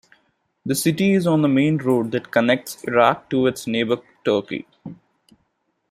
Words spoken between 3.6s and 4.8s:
neighbour Turkey.